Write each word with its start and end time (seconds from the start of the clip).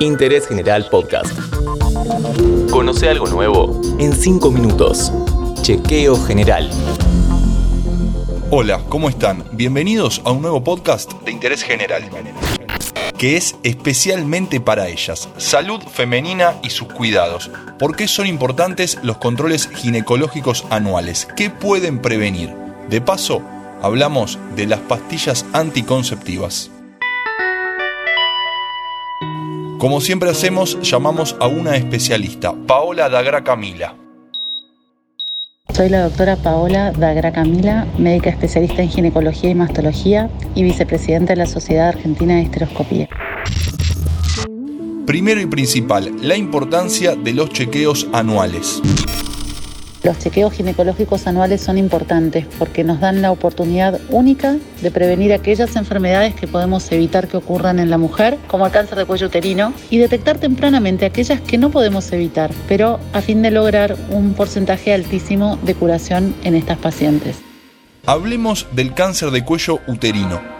Interés 0.00 0.46
General 0.46 0.86
Podcast. 0.90 1.32
Conoce 2.70 3.08
algo 3.08 3.26
nuevo 3.28 3.80
en 3.98 4.12
5 4.12 4.50
minutos. 4.50 5.10
Chequeo 5.62 6.22
General. 6.22 6.70
Hola, 8.50 8.82
¿cómo 8.90 9.08
están? 9.08 9.44
Bienvenidos 9.52 10.20
a 10.26 10.32
un 10.32 10.42
nuevo 10.42 10.62
podcast 10.62 11.14
de 11.22 11.32
Interés 11.32 11.62
General, 11.62 12.02
que 13.16 13.38
es 13.38 13.56
especialmente 13.62 14.60
para 14.60 14.86
ellas, 14.88 15.30
salud 15.38 15.80
femenina 15.80 16.56
y 16.62 16.68
sus 16.68 16.88
cuidados. 16.88 17.50
¿Por 17.78 17.96
qué 17.96 18.06
son 18.06 18.26
importantes 18.26 18.98
los 19.02 19.16
controles 19.16 19.66
ginecológicos 19.66 20.66
anuales? 20.68 21.26
¿Qué 21.36 21.48
pueden 21.48 22.02
prevenir? 22.02 22.54
De 22.90 23.00
paso, 23.00 23.40
hablamos 23.80 24.38
de 24.56 24.66
las 24.66 24.80
pastillas 24.80 25.46
anticonceptivas. 25.54 26.70
Como 29.78 30.00
siempre 30.00 30.30
hacemos, 30.30 30.80
llamamos 30.80 31.36
a 31.38 31.48
una 31.48 31.76
especialista, 31.76 32.54
Paola 32.66 33.10
Dagra 33.10 33.44
Camila. 33.44 33.94
Soy 35.74 35.90
la 35.90 36.04
doctora 36.04 36.36
Paola 36.36 36.92
Dagra 36.92 37.30
Camila, 37.30 37.86
médica 37.98 38.30
especialista 38.30 38.80
en 38.80 38.88
ginecología 38.88 39.50
y 39.50 39.54
mastología 39.54 40.30
y 40.54 40.62
vicepresidenta 40.62 41.34
de 41.34 41.40
la 41.40 41.46
Sociedad 41.46 41.88
Argentina 41.88 42.36
de 42.36 42.42
Esteroscopía. 42.42 43.08
Primero 45.04 45.42
y 45.42 45.46
principal, 45.46 46.10
la 46.22 46.36
importancia 46.36 47.14
de 47.14 47.34
los 47.34 47.50
chequeos 47.50 48.08
anuales. 48.14 48.80
Los 50.06 50.20
chequeos 50.20 50.52
ginecológicos 50.52 51.26
anuales 51.26 51.60
son 51.60 51.78
importantes 51.78 52.46
porque 52.60 52.84
nos 52.84 53.00
dan 53.00 53.22
la 53.22 53.32
oportunidad 53.32 54.00
única 54.08 54.56
de 54.80 54.92
prevenir 54.92 55.32
aquellas 55.32 55.74
enfermedades 55.74 56.32
que 56.32 56.46
podemos 56.46 56.92
evitar 56.92 57.26
que 57.26 57.36
ocurran 57.36 57.80
en 57.80 57.90
la 57.90 57.98
mujer, 57.98 58.38
como 58.46 58.64
el 58.66 58.70
cáncer 58.70 58.98
de 58.98 59.04
cuello 59.04 59.26
uterino, 59.26 59.72
y 59.90 59.98
detectar 59.98 60.38
tempranamente 60.38 61.06
aquellas 61.06 61.40
que 61.40 61.58
no 61.58 61.72
podemos 61.72 62.12
evitar, 62.12 62.52
pero 62.68 63.00
a 63.12 63.20
fin 63.20 63.42
de 63.42 63.50
lograr 63.50 63.96
un 64.10 64.34
porcentaje 64.34 64.94
altísimo 64.94 65.58
de 65.64 65.74
curación 65.74 66.36
en 66.44 66.54
estas 66.54 66.78
pacientes. 66.78 67.38
Hablemos 68.06 68.68
del 68.70 68.94
cáncer 68.94 69.32
de 69.32 69.44
cuello 69.44 69.80
uterino. 69.88 70.55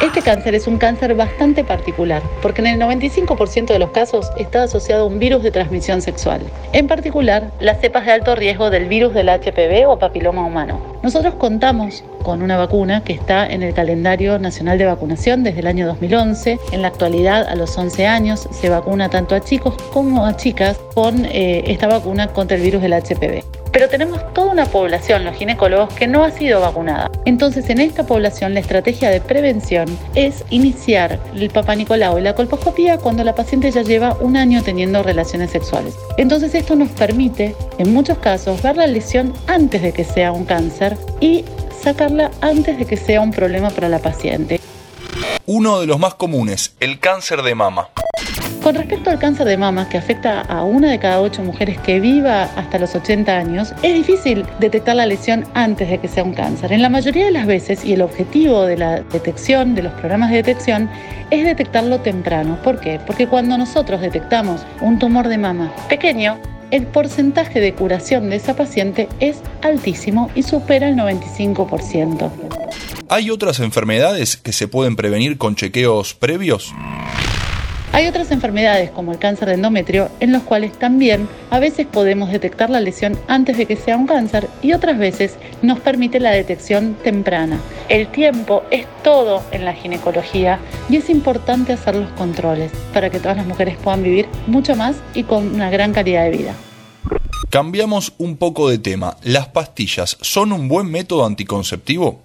Este 0.00 0.22
cáncer 0.22 0.54
es 0.54 0.66
un 0.66 0.78
cáncer 0.78 1.14
bastante 1.14 1.62
particular, 1.62 2.22
porque 2.40 2.62
en 2.62 2.68
el 2.68 2.80
95% 2.80 3.66
de 3.66 3.78
los 3.78 3.90
casos 3.90 4.30
está 4.38 4.62
asociado 4.62 5.04
a 5.04 5.06
un 5.06 5.18
virus 5.18 5.42
de 5.42 5.50
transmisión 5.50 6.00
sexual, 6.00 6.40
en 6.72 6.88
particular 6.88 7.50
las 7.60 7.82
cepas 7.82 8.06
de 8.06 8.12
alto 8.12 8.34
riesgo 8.34 8.70
del 8.70 8.88
virus 8.88 9.12
del 9.12 9.28
HPV 9.28 9.86
o 9.86 9.98
papiloma 9.98 10.42
humano. 10.42 10.80
Nosotros 11.02 11.34
contamos 11.34 12.02
con 12.22 12.40
una 12.40 12.56
vacuna 12.56 13.04
que 13.04 13.12
está 13.12 13.46
en 13.46 13.62
el 13.62 13.74
calendario 13.74 14.38
nacional 14.38 14.78
de 14.78 14.86
vacunación 14.86 15.42
desde 15.42 15.60
el 15.60 15.66
año 15.66 15.86
2011. 15.86 16.58
En 16.72 16.80
la 16.80 16.88
actualidad, 16.88 17.46
a 17.46 17.54
los 17.54 17.76
11 17.76 18.06
años, 18.06 18.48
se 18.52 18.70
vacuna 18.70 19.10
tanto 19.10 19.34
a 19.34 19.40
chicos 19.40 19.74
como 19.92 20.24
a 20.24 20.34
chicas 20.34 20.78
con 20.94 21.26
eh, 21.26 21.64
esta 21.66 21.88
vacuna 21.88 22.28
contra 22.28 22.56
el 22.56 22.62
virus 22.62 22.80
del 22.80 22.94
HPV. 22.94 23.59
Pero 23.72 23.88
tenemos 23.88 24.32
toda 24.34 24.52
una 24.52 24.66
población, 24.66 25.24
los 25.24 25.36
ginecólogos, 25.36 25.94
que 25.94 26.06
no 26.06 26.24
ha 26.24 26.30
sido 26.30 26.60
vacunada. 26.60 27.10
Entonces, 27.24 27.70
en 27.70 27.80
esta 27.80 28.04
población, 28.04 28.54
la 28.54 28.60
estrategia 28.60 29.10
de 29.10 29.20
prevención 29.20 29.86
es 30.14 30.44
iniciar 30.50 31.20
el 31.34 31.50
papá 31.50 31.76
Nicolau 31.76 32.18
y 32.18 32.22
la 32.22 32.34
colposcopía 32.34 32.98
cuando 32.98 33.22
la 33.22 33.34
paciente 33.34 33.70
ya 33.70 33.82
lleva 33.82 34.16
un 34.20 34.36
año 34.36 34.62
teniendo 34.62 35.02
relaciones 35.02 35.50
sexuales. 35.50 35.94
Entonces, 36.16 36.54
esto 36.54 36.74
nos 36.74 36.90
permite, 36.90 37.54
en 37.78 37.92
muchos 37.92 38.18
casos, 38.18 38.60
ver 38.62 38.76
la 38.76 38.86
lesión 38.86 39.32
antes 39.46 39.82
de 39.82 39.92
que 39.92 40.04
sea 40.04 40.32
un 40.32 40.44
cáncer 40.44 40.96
y 41.20 41.44
sacarla 41.80 42.30
antes 42.40 42.78
de 42.78 42.86
que 42.86 42.96
sea 42.96 43.20
un 43.20 43.30
problema 43.30 43.70
para 43.70 43.88
la 43.88 44.00
paciente. 44.00 44.60
Uno 45.46 45.80
de 45.80 45.86
los 45.86 45.98
más 45.98 46.14
comunes, 46.14 46.74
el 46.80 46.98
cáncer 46.98 47.42
de 47.42 47.54
mama. 47.54 47.88
Con 48.70 48.76
respecto 48.76 49.10
al 49.10 49.18
cáncer 49.18 49.48
de 49.48 49.56
mama, 49.56 49.88
que 49.88 49.98
afecta 49.98 50.42
a 50.42 50.62
una 50.62 50.92
de 50.92 51.00
cada 51.00 51.20
ocho 51.20 51.42
mujeres 51.42 51.76
que 51.78 51.98
viva 51.98 52.44
hasta 52.54 52.78
los 52.78 52.94
80 52.94 53.36
años, 53.36 53.74
es 53.82 53.94
difícil 53.94 54.46
detectar 54.60 54.94
la 54.94 55.06
lesión 55.06 55.44
antes 55.54 55.90
de 55.90 55.98
que 55.98 56.06
sea 56.06 56.22
un 56.22 56.34
cáncer. 56.34 56.72
En 56.72 56.80
la 56.80 56.88
mayoría 56.88 57.24
de 57.24 57.32
las 57.32 57.48
veces, 57.48 57.84
y 57.84 57.94
el 57.94 58.00
objetivo 58.00 58.62
de 58.62 58.76
la 58.76 59.00
detección, 59.00 59.74
de 59.74 59.82
los 59.82 59.92
programas 59.94 60.30
de 60.30 60.36
detección, 60.36 60.88
es 61.32 61.44
detectarlo 61.44 61.98
temprano. 61.98 62.60
¿Por 62.62 62.78
qué? 62.78 63.00
Porque 63.04 63.26
cuando 63.26 63.58
nosotros 63.58 64.00
detectamos 64.02 64.64
un 64.80 65.00
tumor 65.00 65.26
de 65.26 65.38
mama 65.38 65.74
pequeño, 65.88 66.38
el 66.70 66.86
porcentaje 66.86 67.58
de 67.58 67.74
curación 67.74 68.30
de 68.30 68.36
esa 68.36 68.54
paciente 68.54 69.08
es 69.18 69.38
altísimo 69.62 70.30
y 70.36 70.44
supera 70.44 70.88
el 70.88 70.94
95%. 70.94 72.30
¿Hay 73.08 73.30
otras 73.30 73.58
enfermedades 73.58 74.36
que 74.36 74.52
se 74.52 74.68
pueden 74.68 74.94
prevenir 74.94 75.38
con 75.38 75.56
chequeos 75.56 76.14
previos? 76.14 76.72
Hay 77.92 78.06
otras 78.06 78.30
enfermedades 78.30 78.90
como 78.90 79.10
el 79.10 79.18
cáncer 79.18 79.48
de 79.48 79.54
endometrio 79.54 80.10
en 80.20 80.30
los 80.30 80.44
cuales 80.44 80.72
también 80.78 81.28
a 81.50 81.58
veces 81.58 81.88
podemos 81.88 82.30
detectar 82.30 82.70
la 82.70 82.80
lesión 82.80 83.18
antes 83.26 83.58
de 83.58 83.66
que 83.66 83.74
sea 83.74 83.96
un 83.96 84.06
cáncer 84.06 84.48
y 84.62 84.72
otras 84.74 84.96
veces 84.96 85.36
nos 85.60 85.80
permite 85.80 86.20
la 86.20 86.30
detección 86.30 86.94
temprana. 87.02 87.58
El 87.88 88.06
tiempo 88.06 88.62
es 88.70 88.86
todo 89.02 89.42
en 89.50 89.64
la 89.64 89.72
ginecología 89.72 90.60
y 90.88 90.96
es 90.96 91.10
importante 91.10 91.72
hacer 91.72 91.96
los 91.96 92.10
controles 92.12 92.70
para 92.94 93.10
que 93.10 93.18
todas 93.18 93.36
las 93.36 93.46
mujeres 93.46 93.76
puedan 93.82 94.04
vivir 94.04 94.28
mucho 94.46 94.76
más 94.76 94.94
y 95.14 95.24
con 95.24 95.52
una 95.52 95.68
gran 95.68 95.92
calidad 95.92 96.24
de 96.24 96.30
vida. 96.30 96.54
Cambiamos 97.50 98.12
un 98.18 98.36
poco 98.36 98.68
de 98.68 98.78
tema. 98.78 99.16
¿Las 99.24 99.48
pastillas 99.48 100.16
son 100.20 100.52
un 100.52 100.68
buen 100.68 100.88
método 100.88 101.26
anticonceptivo? 101.26 102.22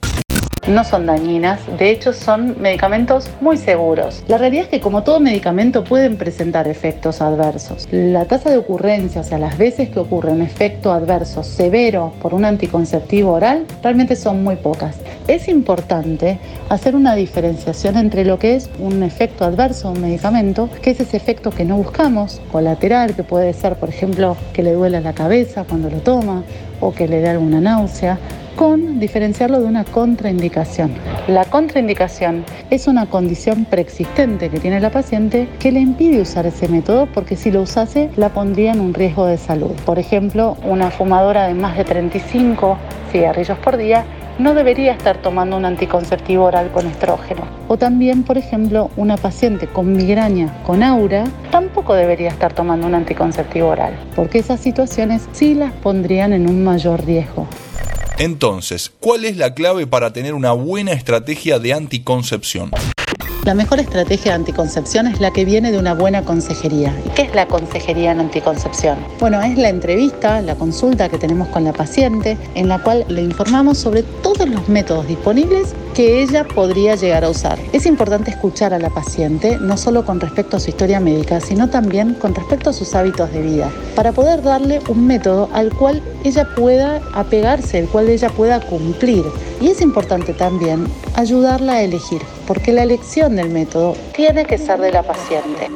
No 0.68 0.84
son 0.84 1.06
dañinas, 1.06 1.60
de 1.78 1.92
hecho 1.92 2.14
son 2.14 2.56
medicamentos 2.60 3.30
muy 3.42 3.58
seguros. 3.58 4.24
La 4.28 4.38
realidad 4.38 4.64
es 4.66 4.70
que 4.70 4.80
como 4.80 5.04
todo 5.04 5.20
medicamento 5.20 5.84
pueden 5.84 6.18
presentar 6.18 6.68
efectos 6.68 7.22
adversos. 7.22 7.88
La 7.92 8.26
tasa 8.26 8.50
de 8.50 8.58
ocurrencia, 8.58 9.22
o 9.22 9.24
sea, 9.24 9.38
las 9.38 9.58
veces 9.58 9.90
que 9.90 10.00
ocurre 10.00 10.32
un 10.32 10.42
efecto 10.42 10.92
adverso 10.92 11.44
severo 11.44 12.14
por 12.22 12.34
un 12.34 12.46
anticonceptivo 12.46 13.34
oral, 13.34 13.66
realmente 13.84 14.16
son 14.16 14.44
muy 14.44 14.56
pocas. 14.56 14.98
Es 15.28 15.48
importante 15.48 16.40
hacer 16.70 16.96
una 16.96 17.16
diferenciación 17.16 17.98
entre 17.98 18.26
lo 18.26 18.40
que 18.40 18.56
es 18.56 18.70
un 18.80 19.04
efecto 19.04 19.46
adverso 19.46 19.92
un 19.92 20.02
medicamento, 20.02 20.70
que 20.82 20.92
es 20.92 21.00
ese 21.00 21.18
efecto 21.18 21.52
que 21.52 21.66
no 21.66 21.78
buscamos, 21.78 22.42
colateral, 22.52 23.16
que 23.16 23.24
puede 23.24 23.54
ser, 23.54 23.76
por 23.76 23.90
ejemplo, 23.90 24.36
que 24.54 24.64
le 24.64 24.74
duela 24.74 25.00
la 25.00 25.14
cabeza 25.14 25.64
cuando 25.64 25.90
lo 25.90 25.98
toma 25.98 26.44
o 26.80 26.94
que 26.94 27.08
le 27.08 27.22
dé 27.22 27.30
alguna 27.30 27.62
náusea, 27.62 28.18
con 28.56 29.00
diferenciarlo 29.00 29.60
de 29.60 29.66
una 29.66 29.84
contraindicación. 29.84 30.92
La 31.28 31.46
contraindicación 31.46 32.46
es 32.70 32.88
una 32.88 33.06
condición 33.08 33.66
preexistente 33.66 34.50
que 34.50 34.60
tiene 34.60 34.80
la 34.80 34.90
paciente 34.90 35.48
que 35.60 35.72
le 35.72 35.82
impide 35.82 36.22
usar 36.22 36.46
ese 36.46 36.68
método 36.68 37.08
porque 37.08 37.36
si 37.36 37.52
lo 37.52 37.62
usase 37.62 38.10
la 38.16 38.30
pondría 38.30 38.72
en 38.72 38.80
un 38.80 38.94
riesgo 38.94 39.26
de 39.26 39.38
salud. 39.38 39.72
Por 39.86 40.00
ejemplo, 40.00 40.58
una 40.64 40.92
fumadora 40.92 41.48
de 41.48 41.54
más 41.54 41.78
de 41.78 41.84
35 41.84 42.78
cigarrillos 43.12 43.58
por 43.60 43.78
día 43.78 44.06
no 44.38 44.54
debería 44.54 44.92
estar 44.92 45.18
tomando 45.18 45.56
un 45.56 45.66
anticonceptivo 45.66 46.44
oral 46.44 46.70
con 46.72 46.88
estrógeno. 46.88 47.42
O 47.68 47.78
también, 47.78 48.24
por 48.24 48.38
ejemplo, 48.38 48.90
una 48.98 49.16
paciente 49.16 49.68
con 49.68 49.94
migraña 49.94 50.54
con 50.64 50.84
aura 50.84 51.24
tampoco 51.52 51.94
debería 51.94 52.30
estar 52.30 52.54
tomando 52.54 52.86
un 52.86 52.96
anticonceptivo 52.96 53.70
oral, 53.70 53.94
porque 54.16 54.40
esas 54.40 54.60
situaciones 54.60 55.28
sí 55.32 55.54
las 55.54 55.72
pondrían 55.72 56.34
en 56.34 56.50
un 56.50 56.64
mayor 56.64 57.06
riesgo. 57.06 57.48
Entonces, 58.18 58.94
¿cuál 59.02 59.26
es 59.26 59.36
la 59.36 59.54
clave 59.54 59.88
para 59.88 60.14
tener 60.14 60.34
una 60.36 60.54
buena 60.54 60.94
estrategia 60.94 61.60
de 61.60 61.74
anticoncepción? 61.74 62.72
La 63.44 63.54
mejor 63.54 63.80
estrategia 63.80 64.32
de 64.32 64.36
anticoncepción 64.38 65.06
es 65.08 65.20
la 65.20 65.32
que 65.32 65.44
viene 65.44 65.70
de 65.70 65.78
una 65.78 65.94
buena 65.94 66.24
consejería. 66.24 66.96
¿Y 67.06 67.10
qué 67.10 67.24
es 67.24 67.36
la 67.36 67.46
consejería 67.46 68.14
en 68.14 68.22
anticoncepción? 68.22 68.98
Bueno, 69.20 69.42
es 69.42 69.58
la 69.58 69.68
entrevista, 69.68 70.42
la 70.42 70.56
consulta 70.56 71.10
que 71.10 71.18
tenemos 71.18 71.50
con 71.50 71.66
la 71.66 71.74
paciente, 71.74 72.38
en 72.56 72.70
la 72.70 72.82
cual 72.82 73.06
le 73.10 73.22
informamos 73.22 73.78
sobre 73.78 74.02
todos 74.02 74.48
los 74.48 74.68
métodos 74.70 75.08
disponibles 75.08 75.76
que 75.96 76.22
ella 76.22 76.44
podría 76.44 76.96
llegar 76.96 77.24
a 77.24 77.30
usar. 77.30 77.58
Es 77.72 77.86
importante 77.86 78.30
escuchar 78.30 78.74
a 78.74 78.80
la 78.80 78.90
paciente, 78.90 79.58
no 79.60 79.78
solo 79.78 80.06
con 80.06 80.20
respecto 80.20 80.58
a 80.58 80.60
su 80.60 80.70
historia 80.70 81.00
médica, 81.00 81.40
sino 81.40 81.70
también 81.70 82.16
con 82.16 82.36
respecto 82.36 82.70
a 82.70 82.74
sus 82.74 82.94
hábitos 82.96 83.32
de 83.32 83.42
vida, 83.42 83.72
para 83.96 84.12
poder 84.12 84.44
darle 84.44 84.82
un 84.90 85.08
método 85.08 85.50
al 85.54 85.74
cual 85.74 86.04
ella 86.26 86.50
pueda 86.54 87.02
apegarse, 87.14 87.80
el 87.80 87.88
cual 87.88 88.10
ella 88.10 88.30
pueda 88.30 88.60
cumplir. 88.60 89.24
Y 89.62 89.70
es 89.70 89.80
importante 89.80 90.34
también 90.34 90.86
ayudarla 91.14 91.74
a 91.74 91.82
elegir, 91.82 92.22
porque 92.46 92.74
la 92.74 92.84
elección 92.84 93.38
del 93.38 93.50
método 93.50 93.96
tiene 94.14 94.46
que 94.46 94.58
ser 94.58 94.82
de 94.82 94.92
la 94.92 95.02
paciente. 95.02 95.70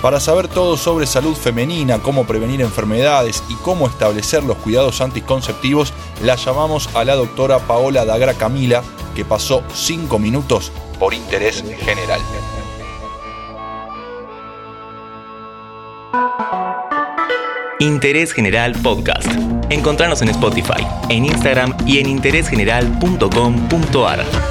Para 0.00 0.20
saber 0.20 0.46
todo 0.46 0.76
sobre 0.76 1.06
salud 1.06 1.34
femenina, 1.34 1.98
cómo 1.98 2.24
prevenir 2.24 2.60
enfermedades 2.62 3.42
y 3.48 3.54
cómo 3.56 3.88
establecer 3.88 4.44
los 4.44 4.56
cuidados 4.58 5.00
anticonceptivos, 5.00 5.92
la 6.22 6.36
llamamos 6.36 6.88
a 6.94 7.04
la 7.04 7.16
doctora 7.16 7.58
Paola 7.58 8.04
Dagra 8.04 8.34
Camila, 8.34 8.84
que 9.14 9.24
pasó 9.24 9.62
5 9.72 10.18
minutos 10.18 10.72
por 10.98 11.14
interés 11.14 11.64
general. 11.80 12.20
Interés 17.80 18.32
General 18.32 18.72
Podcast. 18.82 19.28
Encontrarnos 19.70 20.20
en 20.22 20.30
Spotify, 20.30 20.84
en 21.10 21.26
Instagram 21.26 21.76
y 21.86 21.98
en 21.98 22.08
interésgeneral.com.ar. 22.08 24.47